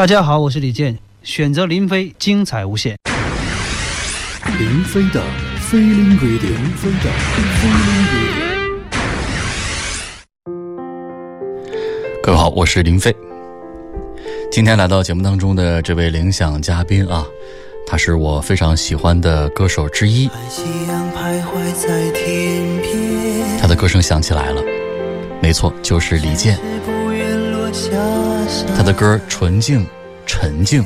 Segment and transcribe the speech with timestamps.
[0.00, 2.96] 大家好，我是李健，选择林飞，精彩无限。
[4.58, 5.22] 林飞的
[5.70, 7.10] Radio，林飞的
[7.60, 8.22] Radio。
[12.22, 13.14] 各位好，我是林飞。
[14.50, 17.26] 今天来到节目当中的这位领奖嘉宾啊，
[17.86, 20.30] 他是我非常喜欢的歌手之一。
[23.60, 24.62] 他的歌声响起来了，
[25.42, 26.58] 没错，就是李健。
[28.76, 29.86] 他的歌纯净、
[30.26, 30.84] 沉静，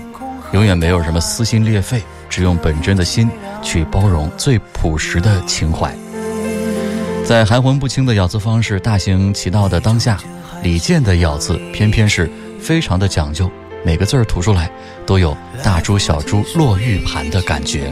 [0.53, 3.29] 永远没有什么撕心裂肺，只用本真的心
[3.63, 5.95] 去包容最朴实的情怀。
[7.25, 10.19] 在含混不清的咬字方式大行其道的当下，
[10.63, 13.51] 李健的咬字偏偏是非常的讲究，
[13.83, 14.71] 每个字儿吐出来
[15.07, 17.91] 都有大珠小珠落玉盘的感觉。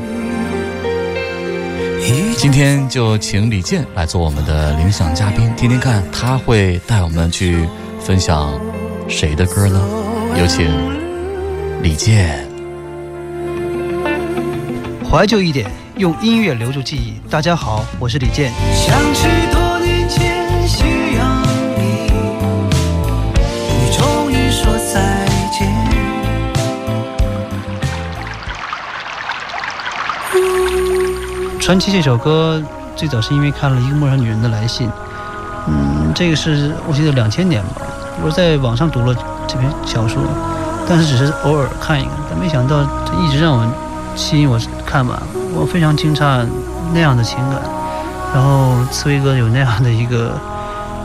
[2.37, 7.67] 今天就请李健来做我们的领奖嘉宾，听听看他会带我们去
[8.01, 8.53] 分享。
[9.09, 9.81] 谁的歌呢？
[10.39, 10.67] 有请
[11.83, 12.47] 李健。
[15.09, 17.15] 怀旧一点，用音乐留住记忆。
[17.29, 18.53] 大家好，我是李健。
[18.75, 20.85] 想起多年前夕
[21.17, 21.43] 阳
[21.77, 22.11] 里，
[23.79, 25.69] 你终于说再见。
[31.61, 32.63] 传奇这首歌
[32.97, 34.89] 最早是因为看了一个陌生女人的来信，
[35.69, 37.83] 嗯，这个是我记得两千年吧。
[38.25, 39.15] 我在网上读了
[39.47, 40.23] 这篇小说，
[40.89, 43.65] 但是只是偶尔看一看，但没想到这一直让我
[44.15, 45.19] 吸引我看完。
[45.55, 46.47] 我非常惊诧
[46.93, 47.61] 那样的情感，
[48.35, 50.33] 然后刺猬哥有那样的一个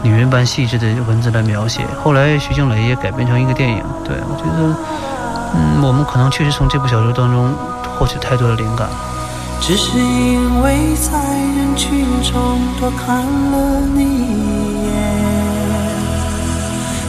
[0.03, 1.86] 女人般细致的文字来描写。
[2.03, 4.75] 后来徐静蕾也改编成一个电影，对我觉得，
[5.55, 7.53] 嗯，我们可能确实从这部小说当中
[7.97, 8.88] 获取太多的灵感。
[9.59, 11.17] 只是因为在
[11.58, 14.66] 人群中多看了你一眼。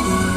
[0.00, 0.27] 我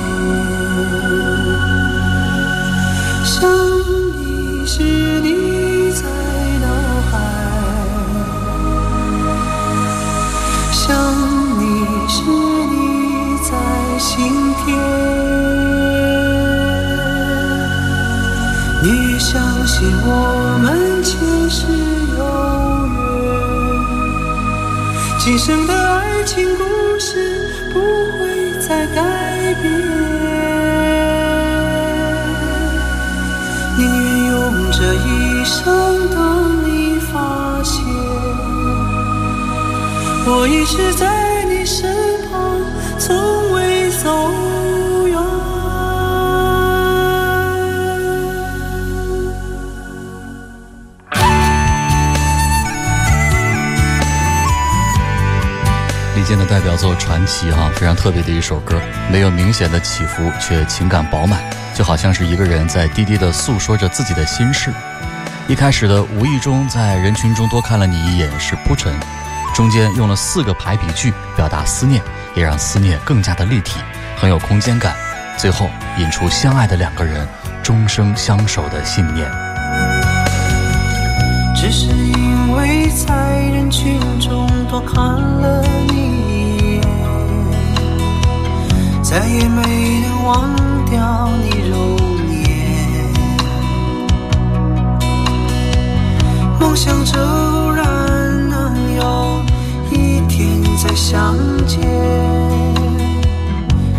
[40.51, 41.89] 一直在你身
[42.29, 42.59] 旁，
[42.99, 44.09] 从未走。
[56.31, 58.79] 的代表作《传奇》哈，非常特别的一首歌，
[59.11, 61.43] 没有明显的起伏，却情感饱满，
[61.75, 64.71] 就好像是一个人在低低的诉说着自己的心事。
[65.49, 68.97] 一开始的无意中在人群中多看了你一眼是铺陈，
[69.53, 72.01] 中间用了四个排比句表达思念，
[72.35, 73.79] 也让思念更加的立体，
[74.17, 74.95] 很有空间感。
[75.37, 77.27] 最后引出相爱的两个人
[77.61, 79.29] 终生相守的信念。
[81.55, 86.81] 只是因为在人群中多看了你一眼。
[89.03, 90.49] 再也没能忘
[90.85, 91.97] 掉你容
[92.29, 92.49] 颜，
[96.59, 97.85] 梦想着偶然
[99.01, 99.43] 有
[99.91, 101.35] 一天再相
[101.65, 101.79] 见，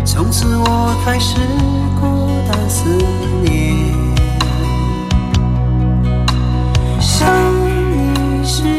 [0.05, 1.35] 从此我开始
[1.99, 2.89] 孤单思
[3.43, 3.51] 念。
[7.01, 7.27] 想
[7.91, 8.72] 你时。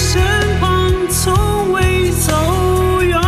[0.00, 0.20] 身
[0.58, 2.32] 旁，从未走
[3.02, 3.20] 远。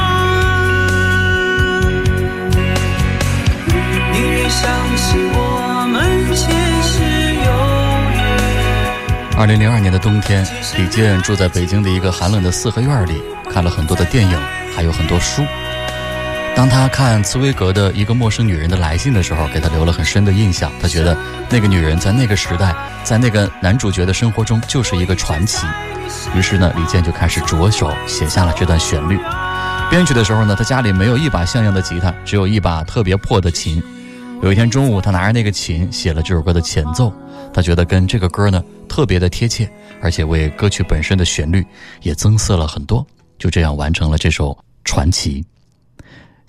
[4.12, 6.48] 宁愿相信我们前
[6.82, 6.94] 世
[7.34, 7.50] 有
[8.16, 8.18] 缘。
[9.38, 10.46] 二零零二年的冬天，
[10.78, 13.22] 李健住在北京的一个寒冷的四合院里，
[13.52, 14.40] 看了很多的电影，
[14.74, 15.44] 还有很多书。
[16.54, 20.70] 当他看茨威格的一个陌生女人的来信的时候，给他留了很深的印象。
[20.80, 21.16] 他觉得
[21.50, 25.66] 那个女人在那个时代，在那个男主角的生活中就是一个传奇。
[26.36, 29.18] 于是呢，李健就开始着手写下了这段旋律。
[29.90, 33.82] 编曲的时候呢，他家里没有一把像样的吉他，只有一把特别破的琴。
[34.42, 37.12] 有一天中午，他拿着那个琴写了这首歌的前奏。
[37.52, 39.68] 他觉得跟这个歌呢特别的贴切，
[40.00, 41.66] 而且为歌曲本身的旋律
[42.02, 43.04] 也增色了很多。
[43.38, 45.44] 就这样完成了这首传奇。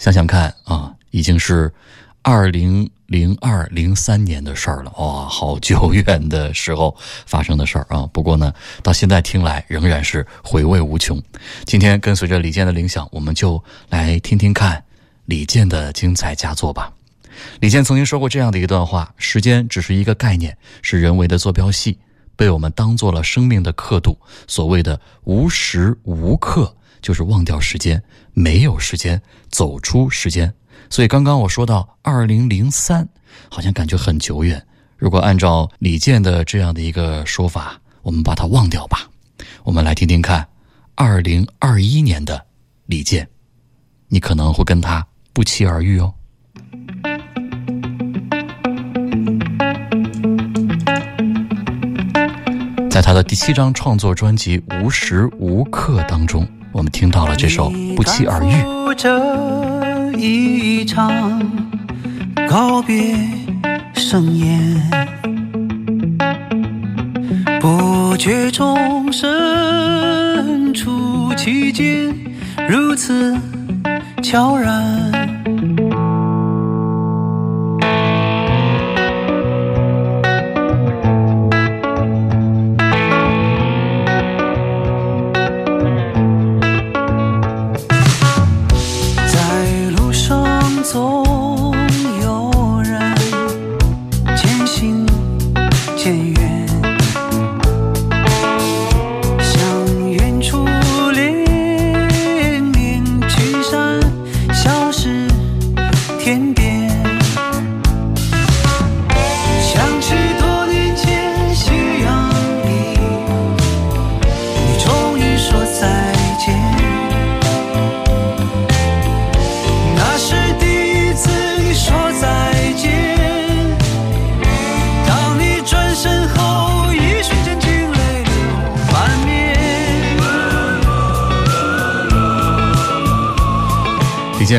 [0.04, 1.74] 想想看啊，已经是
[2.24, 6.94] 二零零二零三年的事儿了，哇，好久远的时候
[7.26, 8.06] 发生的事儿啊。
[8.12, 11.24] 不过呢，到现在听来仍然是回味无穷。
[11.64, 14.84] 今天跟随着李健的铃响，我们就来听听看
[15.24, 16.92] 李健的精彩佳作吧。
[17.62, 21.98] 李健曾经说过这样的一段话：时间只是一个概念，是人为的坐标系，
[22.36, 24.20] 被我们当做了生命的刻度。
[24.50, 28.02] 所谓的无时无刻，就是忘掉时间，
[28.34, 30.52] 没有时间，走出时间。
[30.90, 33.08] 所以刚刚我说到二零零三，
[33.50, 34.66] 好像感觉很久远。
[34.98, 39.10] 如果按照李健的这样的一个说法，我们把它忘掉吧。
[39.64, 40.48] 我们来听听看，
[40.96, 42.46] 二零二一年的
[42.86, 43.28] 李健，
[44.08, 46.14] 你可能会跟他不期而遇哦。
[52.90, 58.52] 在他的第七张创作专辑《无时无刻》当中，我们听到了这首《不期而遇》。
[58.96, 61.12] 这一场
[62.50, 63.16] 告别
[63.94, 64.82] 盛宴，
[67.62, 72.12] 不觉中身处其间，
[72.68, 73.38] 如此
[74.24, 75.23] 悄然。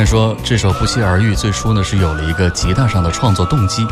[0.05, 3.87] 说：“这首《不期而遇》最初呢是有了一个吉他上的创作动机。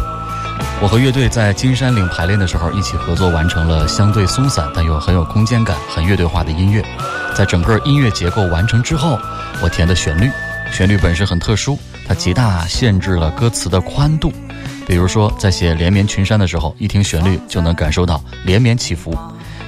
[0.81, 6.85] 我和乐队在金山岭排练的时候，一起合作完成了相对松散但又很有空间感、很乐队化的音乐。
[7.35, 9.19] 在整个音乐结构完成之后，
[9.63, 10.31] 我填的旋律，
[10.73, 14.33] 旋律本身很特殊，它极大限制了歌词的宽度。
[14.87, 19.17] 比如说，在写连绵群山的时候，一听旋律就能感受到连绵起伏。”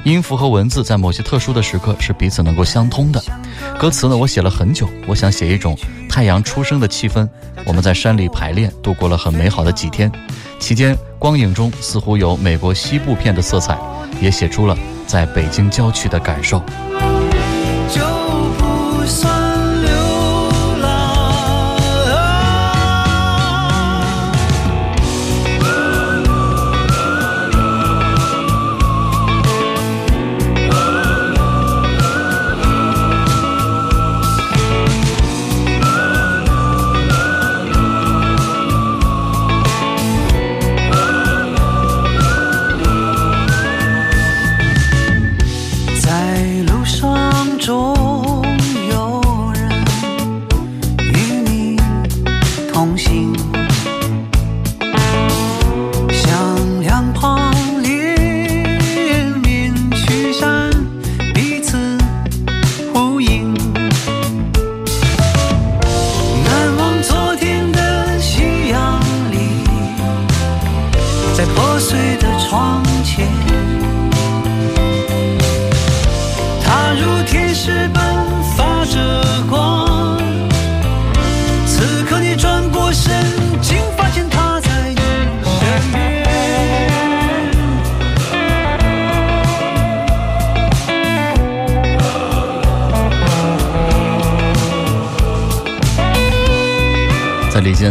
[0.04, 3.22] 音符和文字在某些特殊的时刻是彼此能够相通的。
[3.78, 5.76] 歌词呢，我写了很久，我想写一种
[6.10, 7.26] 太阳初升的气氛。
[7.64, 10.12] 我们在山里排练，度过了很美好的几天，
[10.60, 13.78] 期间光影中似乎有美国西部片的色彩，
[14.20, 16.62] 也写出了在北京郊区的感受。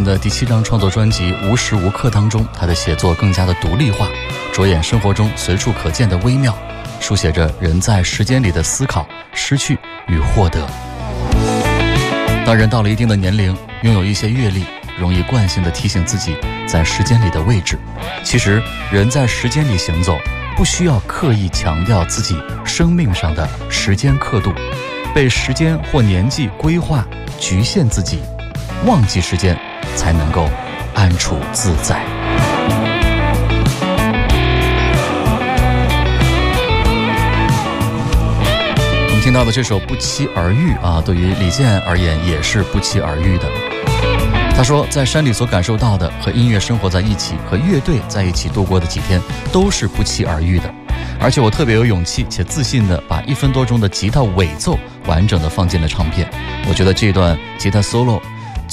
[0.04, 4.08] 的第七张创作专辑《无时无刻》当中，他的写作更加的独立化，
[4.52, 6.56] 着眼生活中随处可见的微妙，
[7.00, 10.68] 书写着人在时间里的思考、失去与获得。
[12.46, 14.66] 当人到了一定的年龄，拥有一些阅历，
[15.00, 16.36] 容易惯性的提醒自己
[16.68, 17.78] 在时间里的位置。
[18.24, 20.18] 其实，人在时间里行走，
[20.58, 24.54] 不需要刻意强调自己生命上的时间刻度，
[25.16, 27.06] 被时间或年纪规划
[27.40, 28.20] 局限自己，
[28.86, 29.58] 忘记时间，
[29.96, 30.50] 才能够
[30.94, 32.02] 安处自在。
[39.06, 43.48] 我们听到的这首《不期而遇》啊，对于李健而言也是不期而遇的。
[44.56, 49.20] 他说，在山里所感受到的，和音乐生活在一起，和乐队在一起度过的几天，
[49.52, 50.72] 都是不期而遇的。
[51.20, 56.30] 而且我特别有勇气且自信地把一分多钟的吉他尾奏完整的放进了唱片。
[56.70, 58.22] 我觉得这段吉他 solo，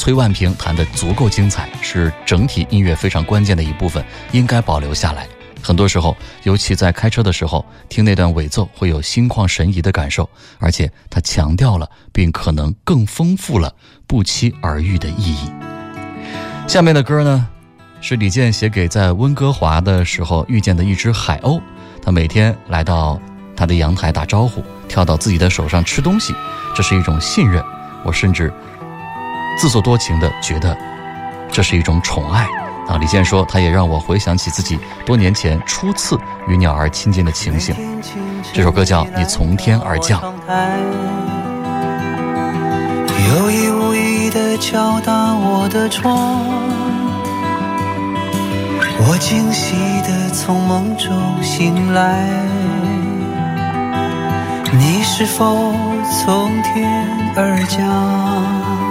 [0.01, 4.03] 崔万平弹得足够精彩，是整体音乐非常关键的一部分，
[4.33, 5.29] 应该保留下来。
[5.61, 10.27] 很多时候，尤其在开车的时候，听那段尾奏会有心旷神怡的感受，
[10.59, 13.71] 而且它强调了，并可能更丰富了
[14.07, 15.53] 不期而遇的意义。
[16.67, 17.47] 下面的歌呢，
[18.01, 21.61] 是李健写给在温哥华的时候遇见的一只海鸥，
[22.03, 23.21] 他每天来到
[23.55, 26.35] 他的阳台打招呼，跳到自己的手上吃东西，
[26.75, 27.63] 这是一种信任。
[28.03, 28.51] 我甚至
[29.59, 30.77] 自作多情的觉得，
[31.51, 32.49] 这是一种宠爱。
[32.89, 34.77] 啊，李健说，他也让我回想起自己
[35.07, 37.75] 多年前初次与鸟儿亲近的情形。
[38.53, 40.21] 这首歌叫《你从天而降》。
[43.29, 46.43] 有意无意的敲打我的窗，
[49.07, 52.27] 我惊喜的从梦中醒来。
[54.73, 55.73] 你是否
[56.25, 58.90] 从天而降？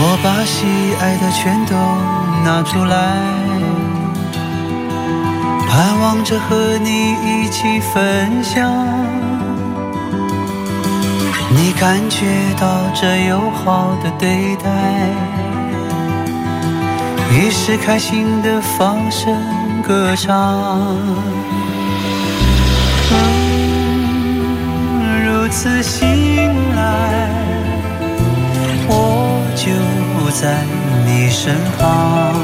[0.00, 0.64] 我把喜
[1.00, 1.74] 爱的全都。
[2.44, 2.96] 拿出来，
[5.68, 8.72] 盼望着和你一起分享。
[11.50, 12.24] 你感觉
[12.58, 14.70] 到这友好的对待，
[17.32, 19.36] 于是开心的放声
[19.86, 20.96] 歌唱。
[25.26, 26.06] 如此醒
[26.76, 27.30] 来，
[28.86, 29.17] 我
[30.40, 30.64] 在。
[31.06, 32.34] 你身旁，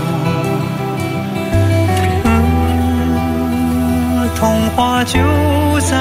[4.34, 5.18] 童话就
[5.80, 5.96] 在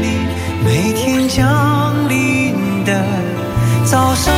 [0.00, 0.28] 你
[0.64, 3.04] 每天降临的
[3.84, 4.32] 早上。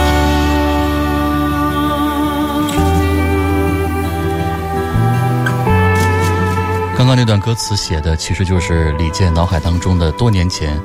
[6.97, 10.81] 刚刚那段歌词写的，其实就是李健脑海当中的多年前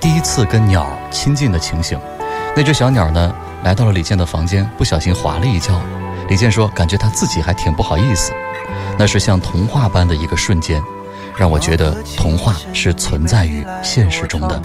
[0.00, 1.98] 第一次跟鸟亲近的情形。
[2.56, 3.32] 那只小鸟呢，
[3.64, 5.80] 来到了李健的房间，不小心滑了一跤。
[6.28, 8.32] 李健说：“感觉他自己还挺不好意思，
[8.98, 10.82] 那是像童话般的一个瞬间，
[11.36, 14.62] 让我觉得童话是存在于现实中的。”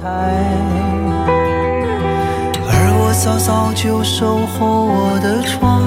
[2.66, 5.82] 而我早早就守候我的窗，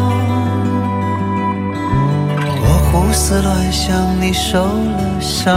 [2.62, 5.54] 我胡思乱想，你受了伤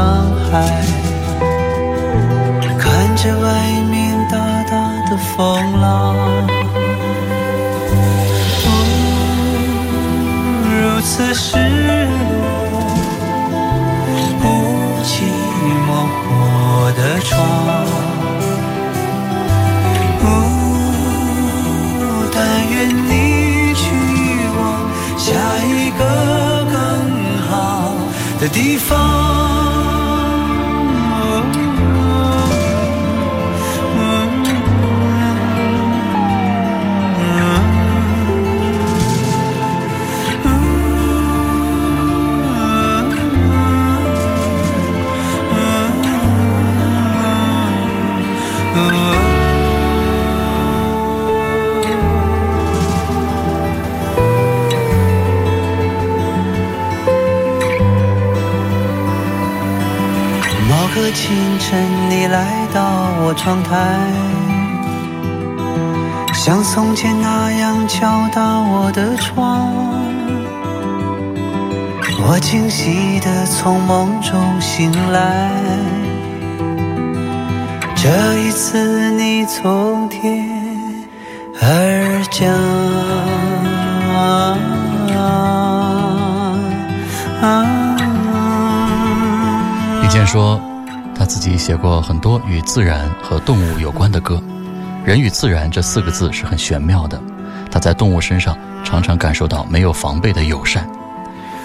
[0.51, 0.83] 害，
[2.77, 6.15] 看着外面大大的风浪。
[10.99, 11.93] 如此失落，
[14.41, 14.43] 不
[15.01, 15.23] 寂
[15.87, 15.89] 寞
[16.27, 17.31] 我的窗。
[22.33, 22.37] 但
[22.69, 22.75] 愿
[23.07, 23.81] 你去
[24.57, 24.59] 往
[25.17, 25.25] 下
[25.63, 26.01] 一个
[26.69, 26.75] 更
[27.49, 27.49] 好
[28.41, 29.68] 的地方。
[61.11, 62.81] 清晨，你来到
[63.21, 63.97] 我窗台，
[66.33, 69.73] 像从前那样敲打我的窗。
[72.21, 75.49] 我惊喜地从梦中醒来，
[77.95, 80.45] 这一次你从天
[81.59, 82.47] 而降。
[90.01, 90.68] 李健说。
[91.29, 94.41] 自己写过很多与自然和动物有关的歌，
[95.05, 97.21] 人与自然这四个字是很玄妙的。
[97.69, 100.89] 他在动物身上常常感受到没有防备的友善。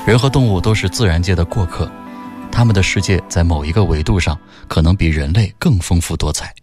[0.07, 1.91] 人和动物都是自然界的过客，
[2.53, 6.55] 他们的世界在某一个维度上可能比人类更丰富多彩。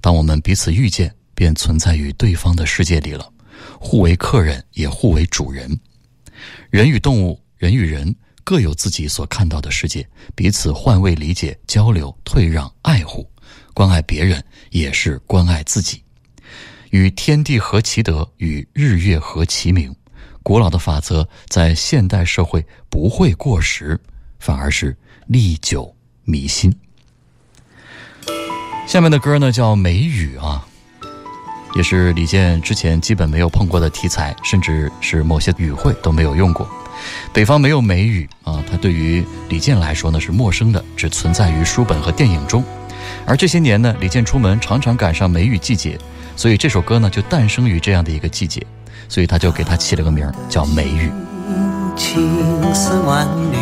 [0.00, 3.28] 当我们彼此遇见，便存在于对方的世界里了，
[3.80, 5.76] 互为客人，也互为主人。
[6.70, 8.14] 人与动物，人与人。
[8.48, 13.30] 各有自己所看到的世界，彼此换位理解、交流、退让、爱护、
[13.74, 16.02] 关爱别人，也是关爱自己。
[16.88, 19.94] 与天地合其德，与日月合其明。
[20.42, 24.00] 古老的法则在现代社会不会过时，
[24.38, 26.74] 反而是历久弥新。
[28.86, 30.66] 下面的歌呢叫《梅雨》啊，
[31.76, 36.66] 也是李健之前基本没有碰过的题材，甚至是某些语汇都没有用过。
[37.32, 42.64] 北方没有梅雨啊，它对于李健来说呢是陌生的，只存在于书本和电影中。
[43.26, 45.98] 而这些年呢，李健出门常常赶上梅雨季节，
[46.36, 48.66] 所以这首歌呢就诞生于这样的一个季节，
[49.08, 51.10] 所以他就给他起了个名儿叫《梅雨》。
[51.96, 53.56] 青丝万缕，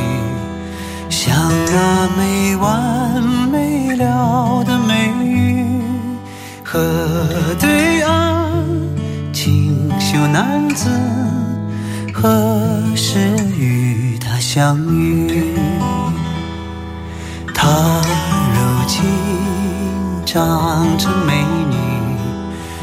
[1.08, 5.64] 像那没完没了的梅雨，
[6.62, 6.78] 河
[7.58, 8.64] 对岸
[9.32, 10.88] 清秀男子。
[12.18, 15.54] 何时与她相遇？
[17.52, 17.68] 她
[18.54, 19.04] 如今
[20.24, 21.76] 长成美女，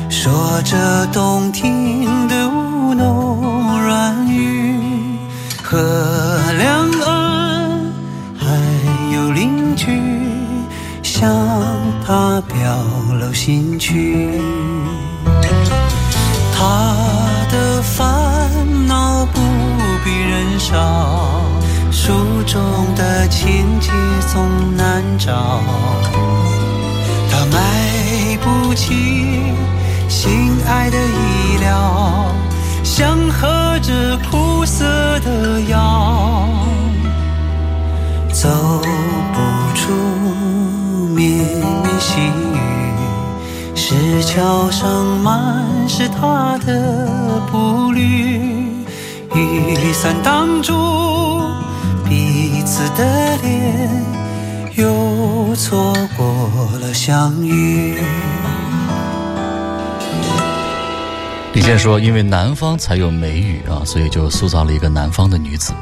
[0.08, 4.80] 说着动听的吴侬软语。
[5.64, 5.80] 河
[6.60, 7.92] 两岸
[8.38, 8.46] 还
[9.16, 9.88] 有邻居
[11.02, 11.28] 向
[12.06, 12.56] 她表
[13.20, 14.40] 露心曲。
[16.56, 16.93] 她
[20.64, 21.42] 少，
[21.92, 22.14] 书
[22.48, 22.62] 中
[22.96, 23.92] 的情节
[24.32, 24.42] 总
[24.78, 25.60] 难找。
[27.30, 28.94] 他买不起
[30.08, 32.32] 心爱的医疗，
[32.82, 34.86] 想喝着苦涩
[35.20, 36.48] 的药，
[38.32, 38.50] 走
[39.34, 39.42] 不
[39.76, 39.92] 出
[41.14, 44.90] 绵绵细雨，石桥上
[45.22, 48.63] 满是他的步履。
[49.36, 50.74] 雨伞挡住
[52.08, 53.90] 彼此的脸，
[54.76, 57.98] 又错过了相遇。
[61.54, 65.74] 李健说：“因为南方才有梅雨啊，所以就塑造了一个南方的女子。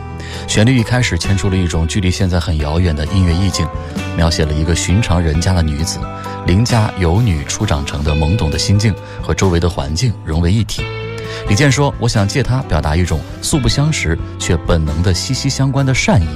[0.48, 3.68] 旋律一开始牵出了一种距离现在很遥远的音乐意境，
[4.16, 6.00] 描写了一个寻常人家的女子，
[6.46, 10.84] 邻家有女初长成的懵懂的心境和周围的环境融为一体。”
[11.48, 16.28] 李健说：“我想借它表达一种素不相识却本能的息息相关的善意，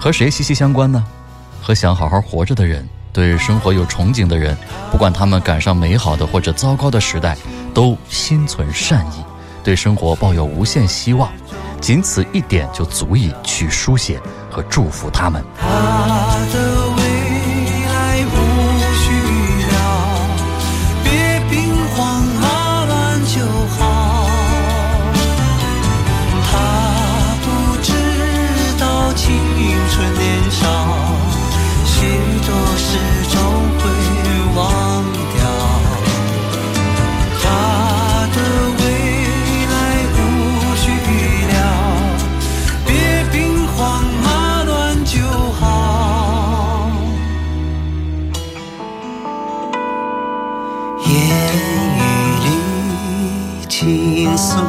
[0.00, 1.02] 和谁息息相关呢？
[1.60, 4.56] 和想好好活着的人，对生活有憧憬的人，
[4.90, 7.36] 不管他们赶上美好的或者糟糕的时代，
[7.72, 9.24] 都心存善意，
[9.62, 11.30] 对生活抱有无限希望，
[11.80, 15.42] 仅此一点就足以去书写和祝福他们。”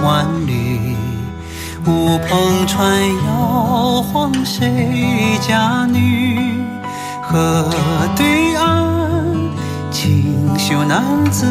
[0.03, 0.95] 万缕，
[1.85, 6.39] 乌篷船摇晃谁家女？
[7.21, 7.69] 河
[8.15, 9.25] 对岸
[9.89, 11.47] 清秀男子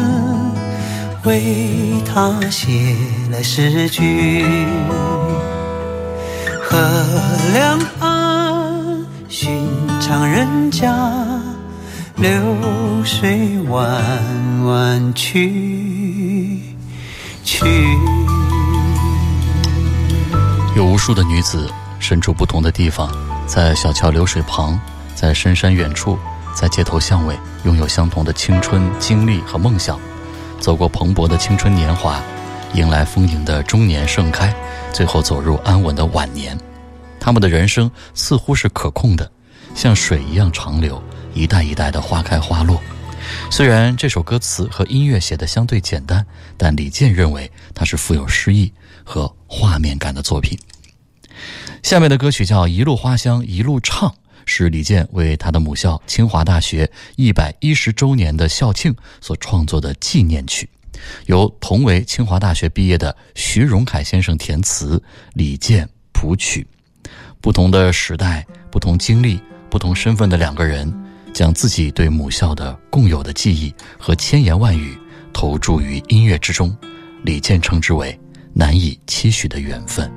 [1.23, 2.95] 为她写
[3.31, 4.45] 了诗句。
[6.61, 6.77] 河
[7.53, 9.67] 两岸寻
[9.99, 10.93] 常人家，
[12.15, 12.31] 流
[13.03, 13.83] 水弯
[14.65, 16.61] 弯曲
[17.43, 17.65] 曲。
[20.93, 21.67] 无数的女子
[21.99, 23.11] 身处不同的地方，
[23.47, 24.79] 在小桥流水旁，
[25.15, 26.19] 在深山远处，
[26.53, 29.99] 在街头巷尾，拥有相同的青春经历和梦想，
[30.59, 32.21] 走过蓬勃的青春年华，
[32.75, 34.55] 迎来丰盈的中年盛开，
[34.93, 36.55] 最后走入安稳的晚年。
[37.19, 39.31] 他们的人生似乎是可控的，
[39.73, 41.01] 像水一样长流，
[41.33, 42.79] 一代一代的花开花落。
[43.49, 46.23] 虽然这首歌词和音乐写的相对简单，
[46.55, 48.71] 但李健认为它是富有诗意
[49.03, 50.55] 和画面感的作品。
[51.83, 54.09] 下面的歌曲叫《一路花香一路唱》，
[54.45, 60.67] 是李健为他的母校清华大学一百一十周年的校庆所创作的纪念曲。
[61.25, 65.01] 由同为清华大学毕业的徐荣凯先生填词，
[65.33, 66.65] 李健谱曲。
[67.41, 69.37] 不同的时代、不同经历、
[69.69, 70.91] 不同身份的两个人，
[71.33, 74.97] 将自己对母校的共有的记忆和千言万语
[75.33, 76.73] 投注于音乐之中。
[77.23, 78.17] 李健称之为
[78.53, 80.09] 难以期许的缘分。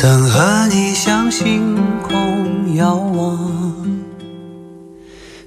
[0.00, 3.36] 曾和你向星空遥望，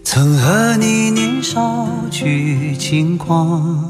[0.04, 3.82] 曾和你年少去轻狂，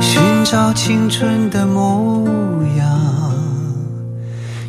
[0.00, 2.26] 寻找青春的模
[2.78, 2.88] 样，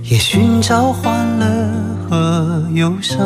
[0.04, 1.72] 也寻找欢乐
[2.10, 3.26] 和忧伤。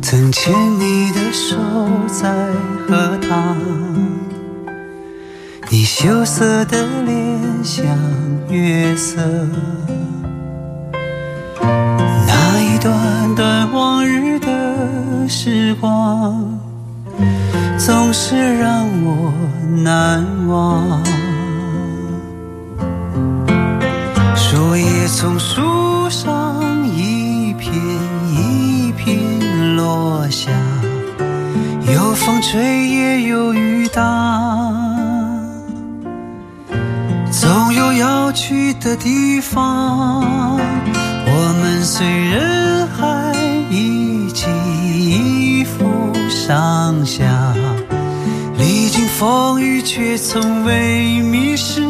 [0.00, 1.58] 曾牵你的手
[2.08, 2.32] 在
[2.88, 3.54] 荷塘。
[5.68, 7.35] 你羞涩的脸
[7.66, 7.84] 像
[8.48, 9.20] 月色，
[11.60, 16.60] 那一段段往日的时光，
[17.76, 19.32] 总是让我
[19.82, 21.02] 难忘。
[24.36, 27.74] 树叶从树上一片
[28.30, 30.52] 一片落下，
[31.92, 34.85] 有风吹也有雨打。
[37.38, 40.22] 总有要去的地方，
[41.26, 43.34] 我们随人海
[43.70, 44.46] 一起
[45.04, 45.84] 依附
[46.30, 47.54] 上下，
[48.56, 51.82] 历经风雨却从未迷失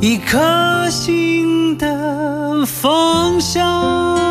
[0.00, 4.21] 一颗心的方向。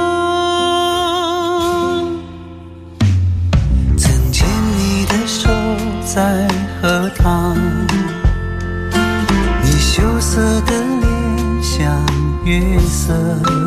[13.02, 13.61] 色，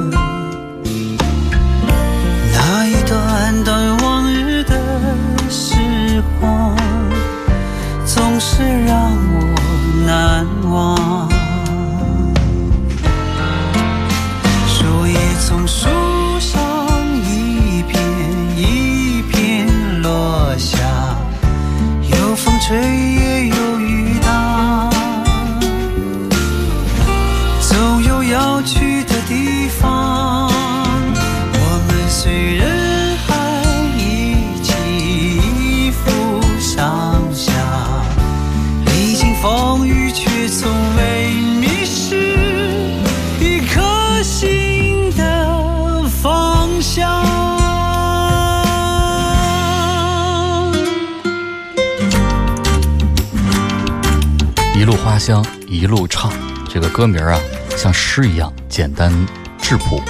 [55.24, 56.30] 一路花香，一路唱。
[56.68, 57.40] 这个歌名啊，
[57.78, 59.10] 像诗一样简单
[59.58, 60.02] 质朴。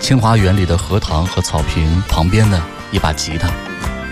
[0.00, 3.48] 清华园里的荷塘和草坪旁边呢，一把吉他，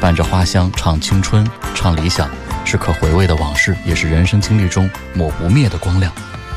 [0.00, 2.30] 伴着花香唱青春，唱理想，
[2.64, 6.11] 是可回味的往事，也是人生经历中抹不灭的光亮。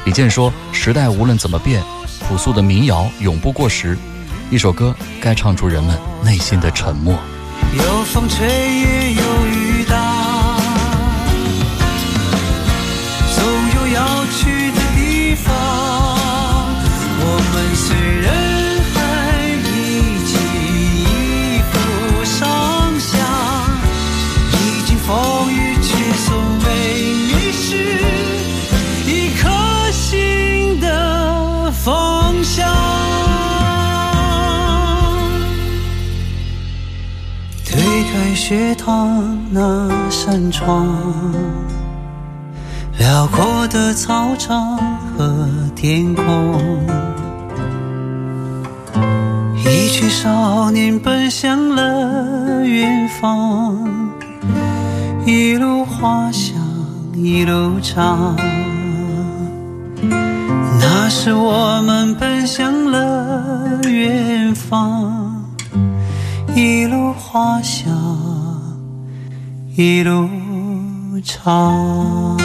[0.06, 1.84] 李健说：“时代无论怎么变，
[2.30, 3.98] 朴素的民谣永不过时。
[4.50, 7.20] 一首歌该唱出人们内心的沉默。
[7.74, 9.22] 有风吹也有
[38.52, 40.86] 开学堂那扇窗，
[43.00, 44.78] 辽阔的操场
[45.18, 46.26] 和天空，
[49.56, 53.88] 一群少年奔向了远方，
[55.26, 56.54] 一路花香
[57.16, 58.36] 一路唱。
[60.78, 65.30] 那时我们奔向了远方。
[66.54, 67.90] 一路花香，
[69.78, 70.28] 一路
[71.24, 72.38] 唱。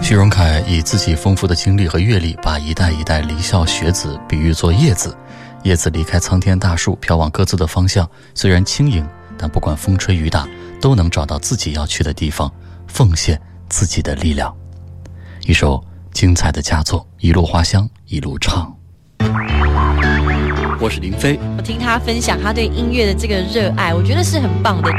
[0.00, 5.16] 徐荣凯以自己丰富的经历和阅历，把一代一代离校学子比喻作叶子，
[5.64, 8.08] 叶子离开苍天大树，飘往各自的方向。
[8.32, 9.04] 虽然轻盈，
[9.36, 10.46] 但不管风吹雨打，
[10.80, 12.52] 都能找到自己要去的地方，
[12.86, 14.54] 奉献自己的力量。
[15.46, 18.72] 一首精彩的佳作，一路花香，一路唱。
[20.82, 24.90] 我是林飞，我听他分享他对音乐的这个热爱，我觉得是很棒的。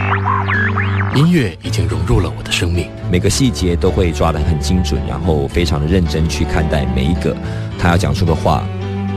[1.13, 7.35] 音乐已经融入了我的生命，每个细节都会抓得很精准，然后非常的认真去看待每一个
[7.77, 8.63] 他要讲出的话，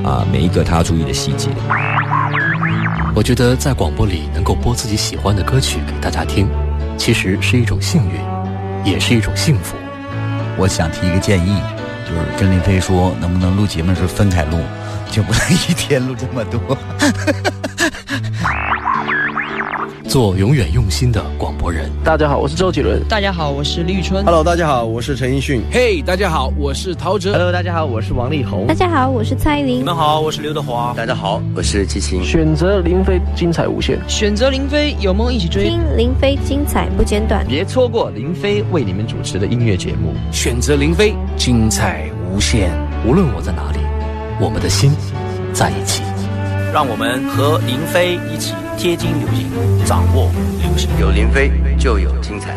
[0.02, 1.50] 啊，每一个他要注意的细节。
[3.14, 6.48] 我觉得在广播里能够播自己喜欢的歌曲给大家听，
[6.98, 9.76] 其实是一种幸运，也是一种幸福。
[10.58, 11.60] 我想提一个建议，
[12.04, 14.58] 就是跟林飞说，能不能录节目时分开录，
[15.10, 16.60] 就不能一天录这么多。
[20.08, 21.90] 做永远用心的广播人。
[22.02, 23.02] 大家好，我是周杰伦。
[23.08, 24.24] 大家好，我是李宇春。
[24.24, 25.60] Hello，大家好，我是陈奕迅。
[25.70, 27.32] Hey，大家好，我是陶喆。
[27.32, 28.66] Hello，大家好，我是王力宏。
[28.66, 29.80] 大家好，我是蔡依林。
[29.80, 30.94] 你们好，我是刘德华。
[30.96, 32.24] 大家好，我是齐秦。
[32.24, 33.98] 选择林飞，精彩无限。
[34.08, 35.68] 选择林飞，有梦一起追。
[35.68, 37.44] 听林飞，精彩不间断。
[37.46, 40.14] 别错过林飞为你们主持的音乐节目。
[40.32, 42.70] 选择林飞，精彩无限。
[43.04, 43.75] 无论我在哪里，
[44.40, 44.92] 我们的心
[45.52, 46.02] 在一起。
[46.72, 49.48] 让我们和林飞一起贴近流行，
[49.86, 50.90] 掌握流行。
[51.00, 52.54] 有林飞就有精彩。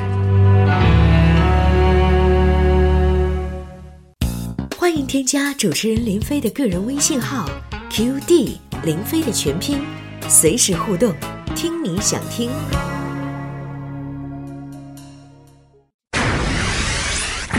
[4.78, 7.50] 欢迎添加主持人林飞的个人微信号
[7.92, 9.80] QD 林飞的全拼，
[10.28, 11.14] 随时互动，
[11.56, 12.50] 听你想听。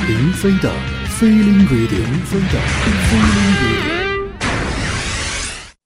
[0.06, 0.70] 林飞的
[1.09, 2.61] 飞林 radio，林飞的
[3.09, 3.80] 飞林 radio。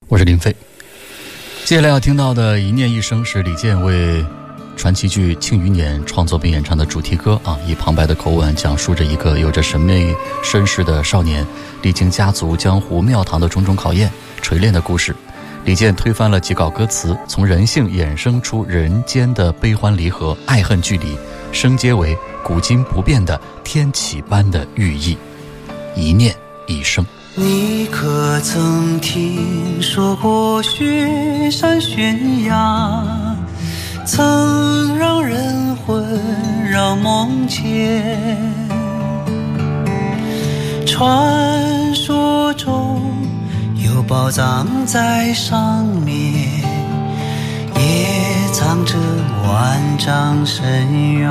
[0.08, 0.54] 我是林飞。
[1.64, 4.24] 接下来要听到的《一念一生》是李健为
[4.76, 11.46] 传奇剧《庆余年》创作并演唱的主题歌啊，以旁白的口吻讲述着一个有着神秘身世的少年，
[11.80, 14.10] 历经家族、江湖、庙堂的种种考验，
[14.42, 15.16] 锤炼的故事。
[15.64, 21.16] 李健推翻了几稿歌词，从人性衍生出人间的悲欢离合、爱恨距离，
[21.50, 22.14] 升阶为
[22.44, 25.16] 古今不变的天启般的寓意。
[25.96, 26.36] 一念
[26.66, 27.04] 一生。
[27.36, 33.36] 你可曾听说过雪山悬崖，
[34.06, 36.00] 曾让人魂
[36.70, 38.38] 绕梦牵？
[40.86, 43.02] 传说中
[43.84, 46.62] 有宝藏在上面，
[47.74, 48.94] 也藏着
[49.48, 51.28] 万丈深渊。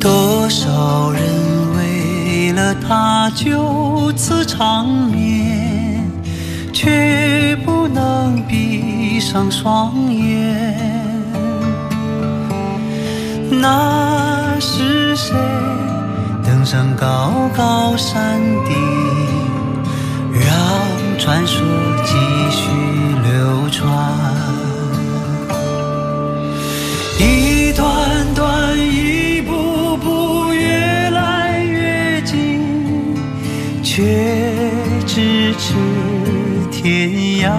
[0.00, 1.22] 多少人
[2.54, 6.10] 了他就此长眠，
[6.72, 10.74] 却不能闭上双眼。
[13.50, 15.34] 那是谁
[16.44, 18.74] 登上高高山顶，
[20.32, 20.48] 让
[21.18, 21.60] 传说
[22.04, 22.12] 继
[22.50, 22.70] 续
[23.22, 24.21] 流传？
[33.94, 34.02] 却
[35.06, 35.74] 咫尺
[36.70, 37.10] 天
[37.42, 37.52] 涯。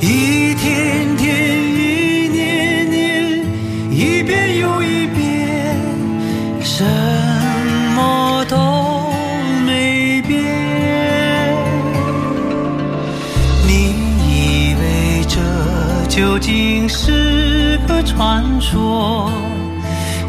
[0.00, 1.26] 一天天，
[1.74, 3.44] 一年年，
[3.90, 5.74] 一遍又一遍，
[6.62, 6.84] 什
[7.96, 8.56] 么都
[9.66, 10.40] 没变。
[13.66, 13.96] 你
[14.28, 15.40] 以为这
[16.08, 19.28] 究竟是个传说？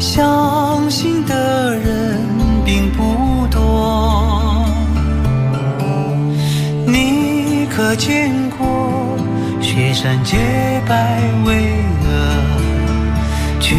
[0.00, 2.18] 相信的人
[2.70, 4.64] 并不多。
[6.86, 9.18] 你可见过
[9.60, 10.36] 雪山洁
[10.86, 12.06] 白巍峨，
[13.58, 13.74] 却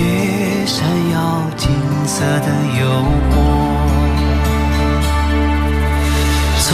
[0.65, 1.69] 闪耀金
[2.05, 2.47] 色的
[2.81, 2.85] 诱
[3.29, 3.33] 惑？
[6.59, 6.69] 从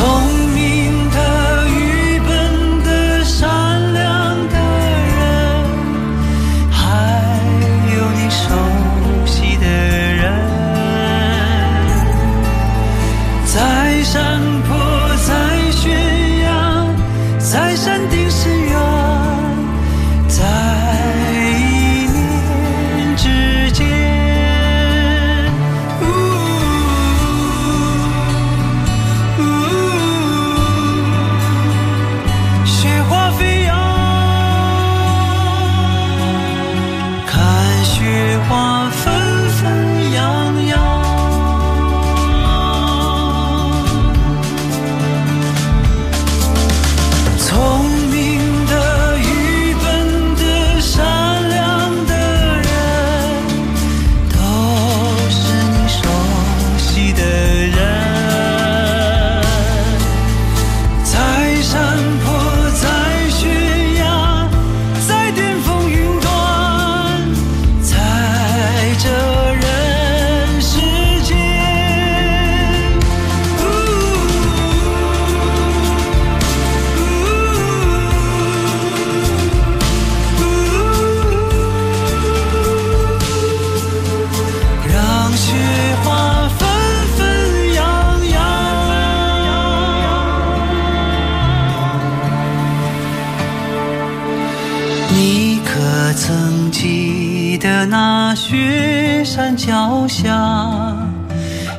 [99.57, 100.95] 脚下，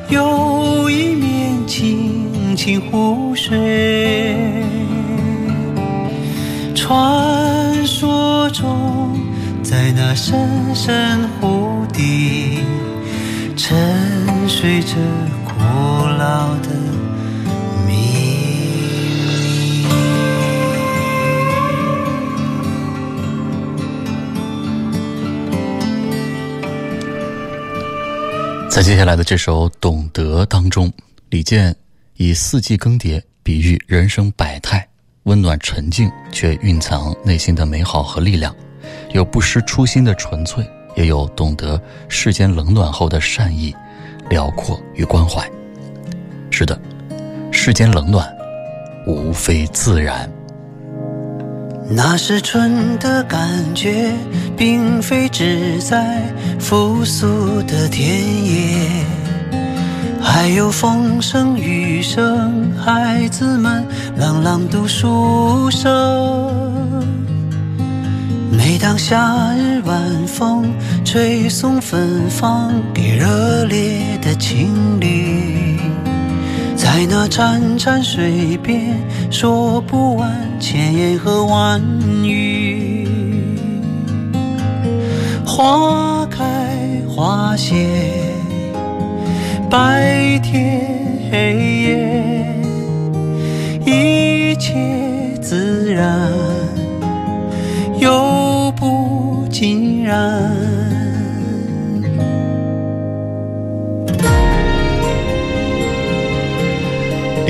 [0.09, 3.08] 有一面清清湖。
[28.89, 30.91] 接下来的这首《懂得》当中，
[31.29, 31.75] 李健
[32.15, 34.83] 以四季更迭比喻人生百态，
[35.25, 38.51] 温暖沉静，却蕴藏内心的美好和力量，
[39.13, 43.75] 有不失初心的纯粹，也有懂得世间冷暖后的善意、
[44.27, 45.47] 辽阔与关怀。
[46.49, 46.81] 是的，
[47.51, 48.27] 世间冷暖，
[49.05, 50.27] 无非自然。
[51.91, 54.13] 那是春的感觉，
[54.55, 56.21] 并非只在
[56.59, 58.07] 复苏的田
[58.45, 58.87] 野，
[60.21, 63.83] 还有风声、雨声，孩子们
[64.15, 67.03] 朗朗读书声。
[68.51, 70.71] 每当夏日晚风
[71.03, 75.58] 吹送芬芳给热烈的情侣。
[76.99, 78.93] 在那潺潺水边，
[79.31, 81.81] 说不完千言和万
[82.25, 83.07] 语。
[85.47, 86.43] 花开
[87.07, 87.87] 花谢，
[89.69, 90.81] 白天
[91.31, 92.53] 黑夜，
[93.85, 94.75] 一切
[95.41, 96.29] 自然，
[97.97, 100.88] 又不尽然。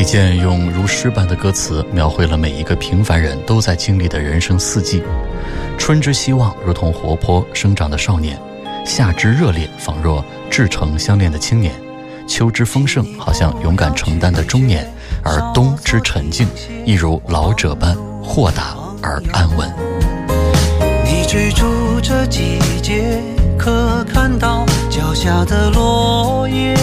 [0.10, 5.04] 健用如诗般的歌词描绘了每一个平凡人都在经历的人生四季：
[5.78, 8.36] 春之希望，如同活泼生长的少年；
[8.84, 11.72] 夏之热烈，仿若至诚相恋的青年；
[12.28, 14.84] 秋之丰盛，好像勇敢承担的中年；
[15.24, 16.48] 而冬之沉静，
[16.88, 19.72] 亦如老者般豁达而安稳。
[21.06, 23.22] 你追逐着季节，
[23.60, 26.74] 可看到脚下的落叶？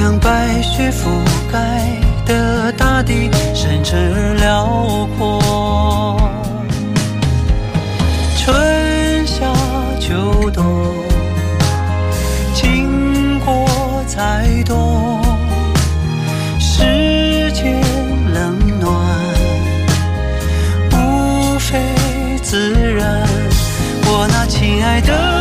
[0.00, 1.10] 就像白雪覆
[1.52, 1.60] 盖
[2.24, 6.18] 的大地，深沉而辽阔。
[8.38, 9.44] 春夏
[10.00, 10.64] 秋冬。
[12.54, 13.68] 经过
[14.06, 15.22] 才懂，
[16.58, 17.82] 世间
[18.32, 18.90] 冷暖
[20.92, 21.78] 无非
[22.42, 23.22] 自然。
[24.06, 25.39] 我那亲爱的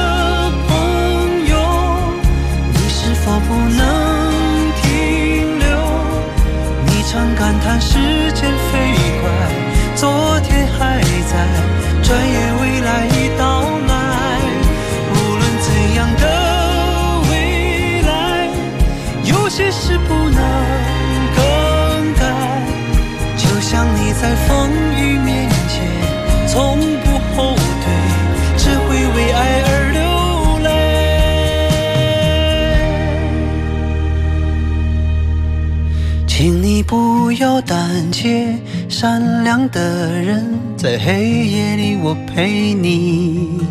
[39.02, 43.66] 善良的人在黑夜里我陪你。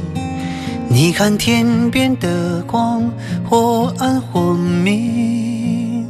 [0.89, 3.13] 你看天边的光，
[3.45, 6.09] 或暗或明，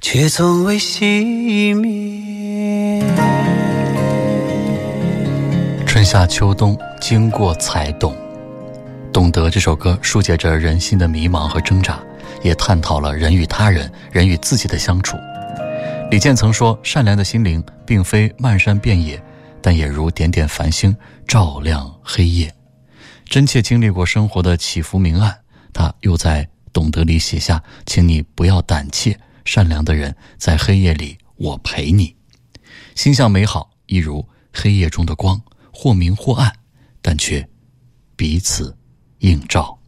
[0.00, 3.04] 却从未熄灭。
[5.84, 8.16] 春夏秋冬，经过才懂。
[9.12, 11.98] 懂得这首歌疏解着人心的迷茫和挣扎，
[12.42, 15.18] 也探讨了人与他人、人与自己的相处。
[16.10, 19.22] 李健曾说：“善良的心灵并非漫山遍野，
[19.60, 20.96] 但也如点点繁星，
[21.26, 22.52] 照亮黑夜。”
[23.28, 25.38] 真切经历过生活的起伏明暗，
[25.70, 32.16] 他又在《懂得》里写下：“请你不要胆怯，善良的人在黑夜里，我陪你。
[32.94, 35.38] 心向美好，一如黑夜中的光，
[35.70, 36.50] 或明或暗，
[37.02, 37.46] 但却
[38.16, 38.74] 彼此
[39.18, 39.78] 映照。”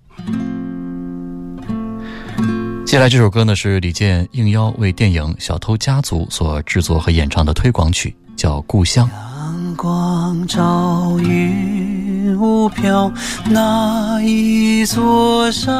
[2.91, 9.09] 接下来这首歌呢，是李健应邀为电影《小偷家族》所制作和演唱的推广曲，叫《故乡》。
[9.13, 13.09] 阳光照云雾飘，
[13.49, 15.73] 那一座山，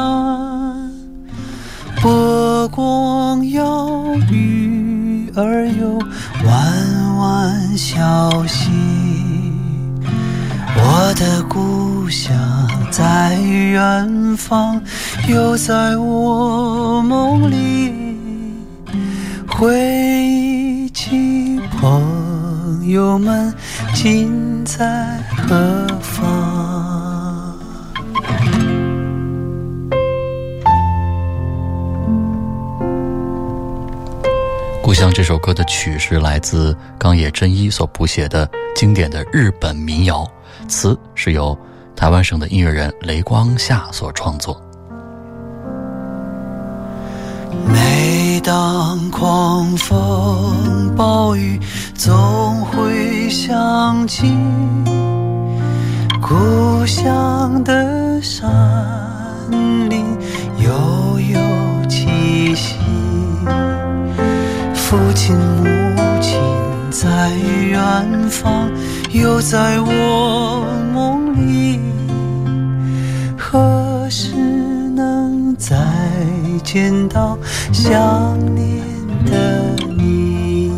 [2.01, 5.99] 波光摇，鱼儿游，
[6.45, 8.71] 弯弯小溪。
[10.77, 12.33] 我的故乡
[12.91, 14.81] 在远方，
[15.29, 17.93] 又在我梦里。
[19.47, 23.53] 回忆起朋友们，
[23.93, 25.17] 今在
[25.47, 27.55] 何方？
[34.83, 40.29] 故乡这首歌的曲是来自冈野真一所谱写的经典的日本民谣，
[40.67, 41.57] 词是由。
[41.95, 44.59] 台湾省的音乐人雷光夏所创作。
[47.67, 51.59] 每当狂风暴雨，
[51.93, 54.35] 总会想起
[56.21, 58.49] 故乡的山
[59.89, 60.03] 林，
[60.59, 61.39] 悠悠
[61.87, 62.77] 气息。
[64.73, 65.65] 父亲母
[66.19, 66.39] 亲
[66.89, 67.29] 在
[67.69, 68.69] 远方，
[69.11, 71.60] 又在我梦里，
[73.51, 75.75] 何时能再
[76.63, 77.37] 见到
[77.73, 78.81] 想念
[79.25, 80.71] 的你？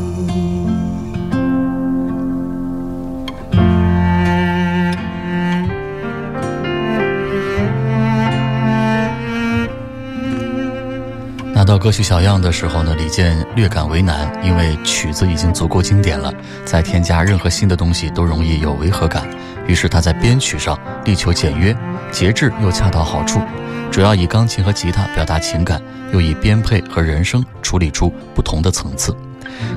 [11.53, 16.33] 拿到歌曲小样的时候呢，李健略感为难，因为曲子已经足够经典了，
[16.65, 19.27] 再添加任何新的东西都容易有违和感。
[19.67, 21.75] 于是他在编曲上力求简约、
[22.11, 23.39] 节制又恰到好处，
[23.91, 29.15] 主要以钢琴和吉他表达情感，又以编配和人声处理出不同的层次。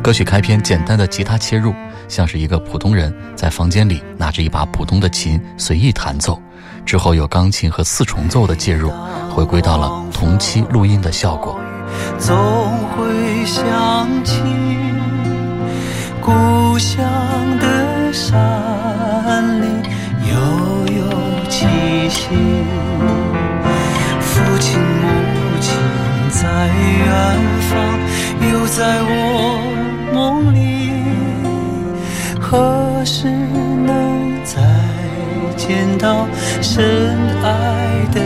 [0.02, 1.74] 歌曲开篇简单的吉他切入，
[2.08, 6.40] 像是一个普通人在房间里拿着一把普通的琴随意弹奏，
[6.84, 8.90] 之后有钢琴和四重奏的介入，
[9.30, 11.58] 回归到了同期录音的效果。
[12.18, 12.36] 总
[12.88, 14.42] 会想起
[16.20, 17.04] 故乡
[17.58, 17.85] 的
[18.16, 19.82] 山林，
[20.30, 20.34] 悠
[20.96, 21.00] 悠
[21.50, 21.66] 气
[22.08, 22.30] 息。
[24.20, 25.04] 父亲母
[25.60, 25.68] 亲
[26.30, 26.66] 在
[27.04, 27.06] 远
[27.68, 27.70] 方，
[28.50, 29.12] 又在我
[30.14, 30.16] 梦
[30.54, 30.56] 里。
[32.40, 34.62] 何时能再
[35.54, 36.26] 见到
[36.62, 37.46] 深爱
[38.12, 38.20] 的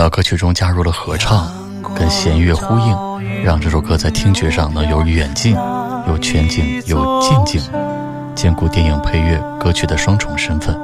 [0.00, 1.46] 到歌曲中加入了合唱，
[1.94, 5.54] 跟弦乐呼应，让这首歌在听觉上呢有远近、
[6.08, 7.60] 有全景、有近景，
[8.34, 10.74] 兼顾电影配乐、歌曲的双重身份。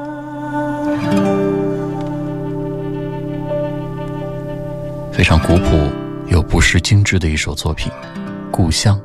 [5.11, 5.91] 非常古朴
[6.29, 7.91] 又不失精致的一首作品，
[8.51, 9.01] 《故乡》。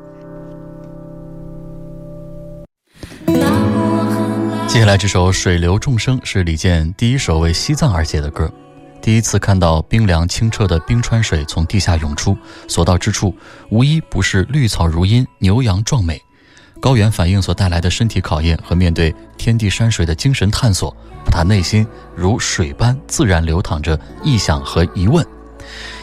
[4.68, 8.52] 接下来这首《水流众生》是李健第一首为西藏而写的歌。
[9.02, 12.38] 第一次看到冰凉清澈的冰川水从地下涌出，
[12.68, 13.36] 所到之处
[13.68, 16.22] 无一不是绿草如茵、牛羊壮美。
[16.80, 21.84] 高原反应所带来的身体考验和面对天地山水的精神探索，把他内心
[22.14, 25.26] 如水般自然流淌着臆想和疑问。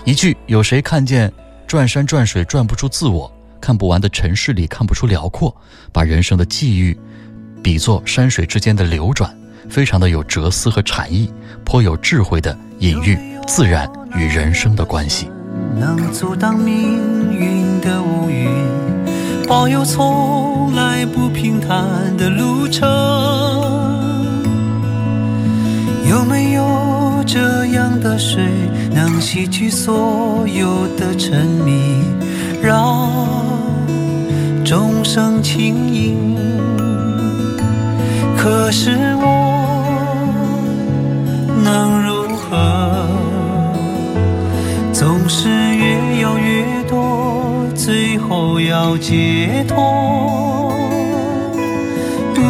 [0.03, 1.31] 一句“有谁看见
[1.67, 3.31] 转山转水转不出自我，
[3.61, 5.55] 看不完的尘世里看不出辽阔”，
[5.93, 6.97] 把人生的际遇
[7.63, 9.33] 比作山水之间的流转，
[9.69, 11.31] 非常的有哲思和禅意，
[11.63, 13.17] 颇有智慧的隐喻
[13.47, 15.29] 自然与人生的关系。
[15.79, 18.49] 能阻挡命运的乌云，
[19.47, 21.85] 保佑从来不平坦
[22.17, 22.87] 的路程。
[26.09, 28.43] 有没有这样的水，
[28.91, 32.01] 能洗去所有的沉迷，
[32.61, 33.27] 让
[34.65, 36.35] 众生轻盈？
[38.35, 39.58] 可是我
[41.71, 43.05] 能如何？
[44.91, 50.73] 总是越要越多，最后要解脱。
[52.35, 52.43] 嗯，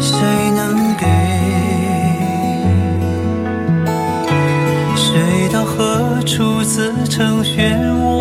[0.00, 0.14] 谁
[0.56, 1.04] 能给？
[4.94, 8.11] 谁到何处自成漩涡？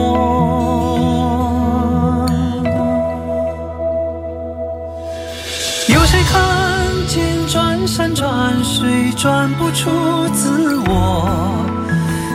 [9.22, 11.64] 转不出自我？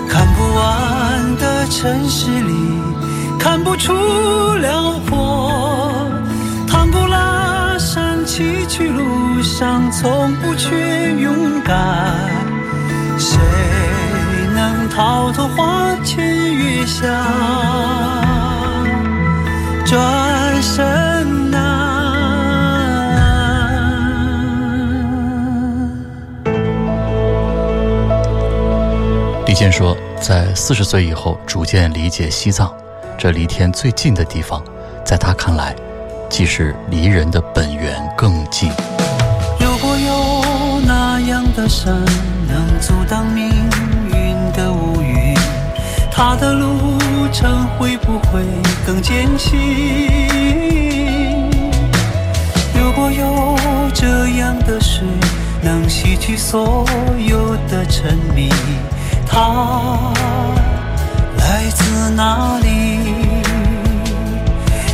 [0.09, 2.55] 看不完的城市里，
[3.41, 3.93] 看不出
[4.61, 5.51] 辽阔。
[6.69, 11.77] 唐古拉山崎岖路上，从不缺勇敢。
[13.19, 13.37] 谁
[14.55, 16.25] 能逃脱花前
[16.55, 17.05] 月下？
[29.57, 32.71] 健说，在四十岁以后，逐渐理解西藏，
[33.17, 34.63] 这离天最近的地方，
[35.03, 35.75] 在他看来，
[36.29, 38.69] 既是离人的本源更近。
[39.59, 42.05] 如果有那样的山，
[42.47, 43.49] 能阻挡命
[44.11, 45.35] 运的乌云，
[46.13, 46.99] 它的路
[47.33, 48.43] 程会不会
[48.87, 49.59] 更艰辛？
[52.79, 53.57] 如果有
[53.95, 54.07] 这
[54.39, 55.03] 样的水，
[55.63, 56.85] 能洗去所
[57.27, 58.51] 有的沉迷，
[59.39, 59.43] 它
[61.37, 62.65] 来自哪里？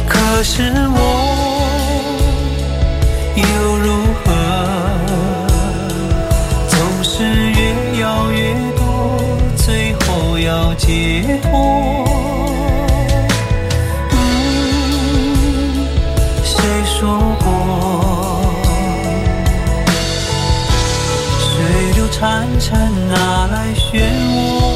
[0.08, 0.98] 可是我
[3.36, 3.44] 又
[3.76, 3.86] 如
[4.24, 4.26] 何？
[6.66, 7.22] 总是
[7.52, 8.82] 越要越多，
[9.56, 12.04] 最后要解脱。
[14.10, 15.86] 嗯，
[16.42, 17.31] 谁说
[22.22, 23.98] 潺潺，哪来漩
[24.30, 24.71] 涡？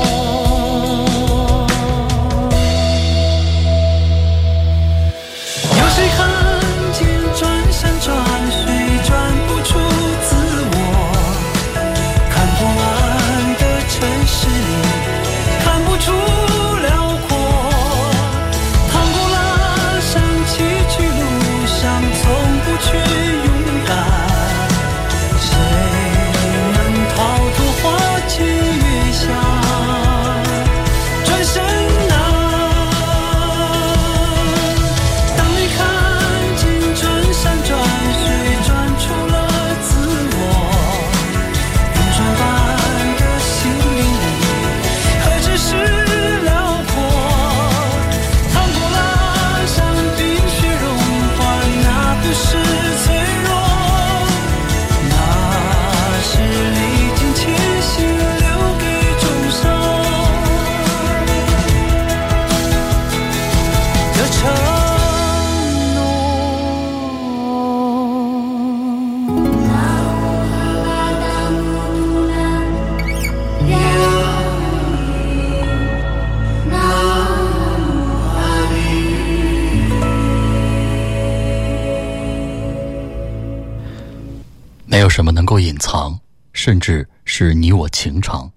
[85.17, 86.21] 什么能够隐藏，
[86.53, 88.53] 甚至是你我情长。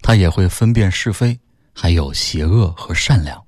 [0.00, 1.36] 他也会分辨是非，
[1.74, 3.44] 还有邪恶和善良。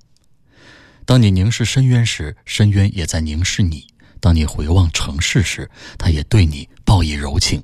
[1.05, 3.87] 当你凝视深渊时，深渊也在凝视你；
[4.19, 7.63] 当你回望城市时，他也对你报以柔情。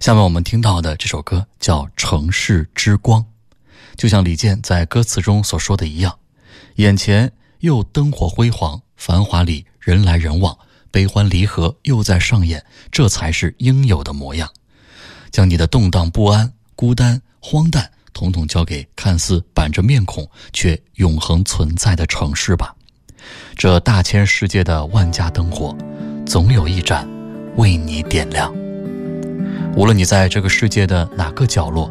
[0.00, 3.20] 下面我们听到的这首歌叫《城市之光》，
[3.98, 6.18] 就像李健在歌词中所说的一样：
[6.76, 10.56] 眼前又灯火辉煌，繁华里人来人往，
[10.92, 14.48] 悲欢离合又在上演，这才是应有的模样。
[15.32, 22.76] 将你的动荡不安、孤单、荒诞，统统交给看似板着面孔却永恒存在的城市吧。
[23.56, 25.76] 这大千世界的万家灯火，
[26.26, 27.08] 总有一盏
[27.56, 28.52] 为你点亮。
[29.74, 31.90] 无论你在这个世界的哪个角落，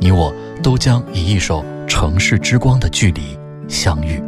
[0.00, 3.36] 你我都将以一首《城市之光》的距离
[3.68, 4.22] 相遇。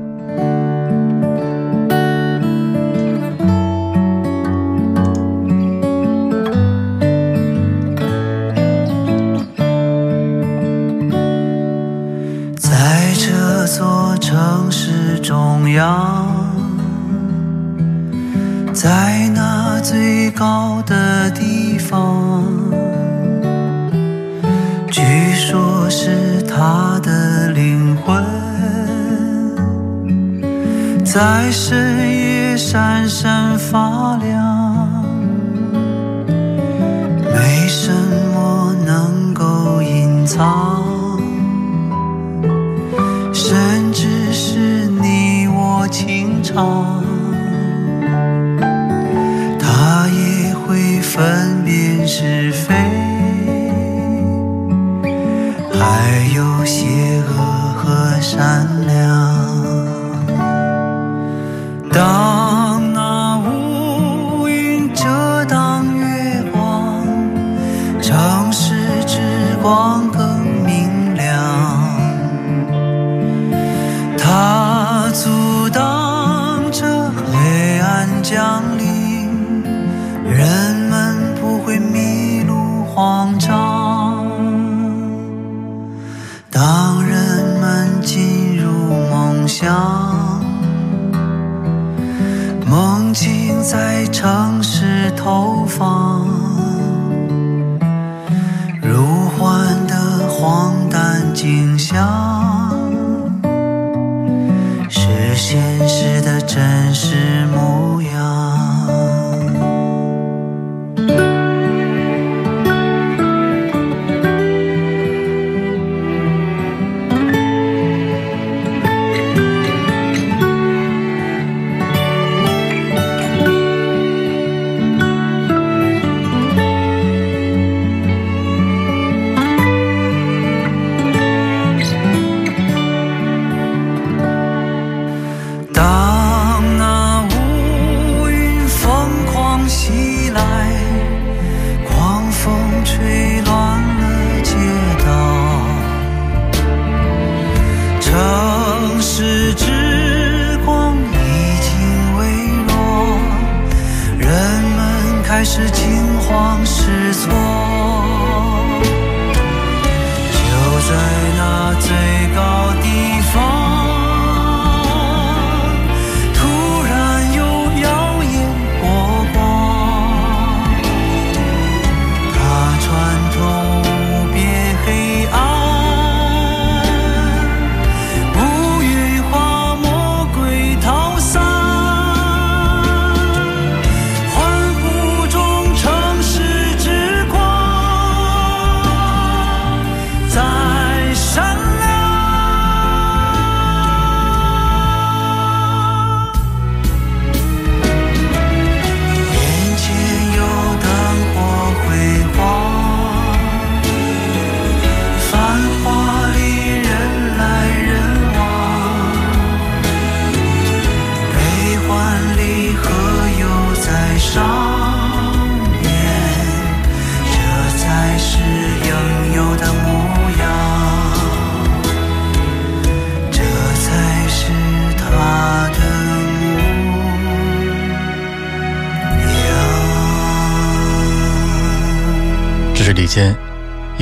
[105.53, 108.42] 现实的真实模样。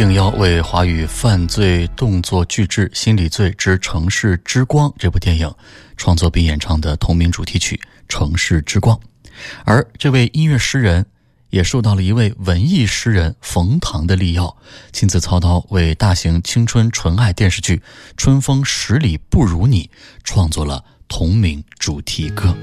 [0.00, 5.52] 应邀为华语犯罪动作巨制《心理罪之城市之光》这部电影
[5.98, 7.76] 创作并演唱的同名主题曲
[8.08, 8.96] 《城市之光》，
[9.66, 11.04] 而这位音乐诗人
[11.50, 14.56] 也受到了一位文艺诗人冯唐的力邀，
[14.90, 17.76] 亲自操刀为大型青春纯爱电视剧
[18.16, 19.82] 《春风十里不如你》
[20.24, 22.56] 创作了同名主题歌。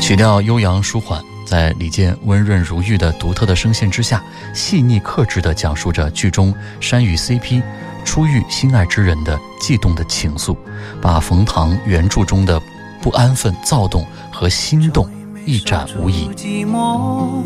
[0.00, 4.22] 曲调悠扬舒缓，在李健温润如玉的独特的声线之下，
[4.54, 7.62] 细腻克制地讲述着剧中山与 CP
[8.04, 10.56] 初遇心爱之人的悸动的情愫，
[11.00, 12.60] 把冯唐原著中的
[13.00, 15.08] 不安分、躁动和心动
[15.44, 16.28] 一展无遗。
[16.34, 17.42] 寂寞，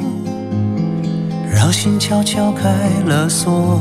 [1.51, 2.68] 让心悄悄开
[3.05, 3.80] 了锁，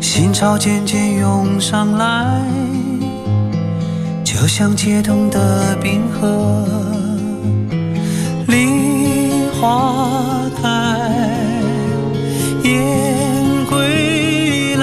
[0.00, 2.42] 心潮渐渐涌上来，
[4.24, 6.66] 就像解冻的冰河，
[9.60, 10.68] 花开，
[12.64, 12.72] 燕
[13.68, 14.82] 归来，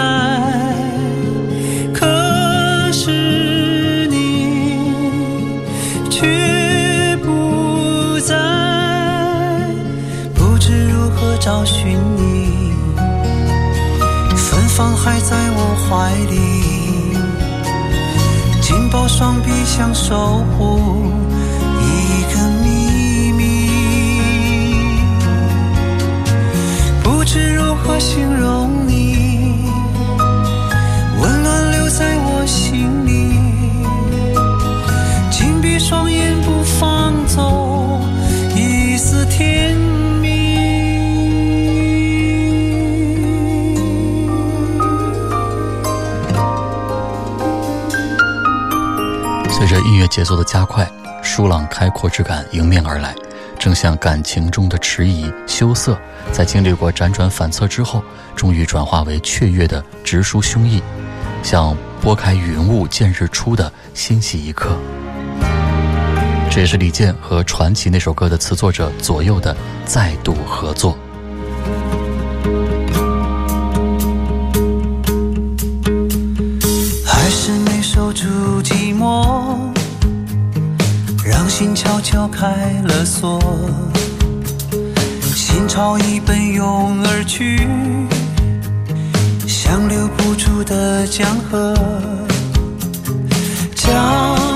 [1.92, 2.06] 可
[2.92, 5.58] 是你
[6.12, 8.36] 却不在，
[10.36, 12.72] 不知如何找寻你，
[14.36, 17.18] 芬芳还在我怀里，
[18.62, 21.10] 紧抱双臂想守护
[27.08, 29.64] 不知如何形容你，
[31.22, 33.32] 温暖留在我心里，
[35.32, 38.02] 紧闭双眼不放走
[38.54, 39.74] 一丝甜
[40.22, 40.58] 蜜。
[49.50, 50.86] 随着音乐节奏的加快，
[51.24, 53.16] 舒朗开阔之感迎面而来，
[53.68, 56.00] 正像感情中的迟疑、羞涩，
[56.32, 58.02] 在经历过辗转反侧之后，
[58.34, 60.82] 终于转化为雀跃的直抒胸臆，
[61.44, 64.70] 像拨开云雾见日出的欣喜一刻。
[66.50, 69.54] 这也是李健和传奇那首歌的词作者左右的
[69.84, 70.98] 再度合作。
[77.06, 78.24] 还是没守住
[78.64, 79.37] 寂寞，
[81.48, 82.46] 心悄悄开
[82.84, 83.40] 了锁，
[85.34, 87.68] 心潮已奔涌而去，
[89.48, 91.74] 像留不住的江河，
[93.76, 94.47] 江